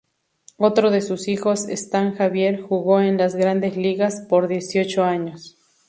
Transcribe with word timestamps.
Otro 0.57 0.89
de 0.89 0.99
sus 1.01 1.27
hijos 1.27 1.69
"Stan 1.69 2.15
Javier" 2.15 2.59
jugó 2.59 3.01
en 3.01 3.17
las 3.17 3.35
"Grandes 3.35 3.77
Ligas" 3.77 4.21
por 4.27 4.47
dieciocho 4.47 5.03
años. 5.03 5.57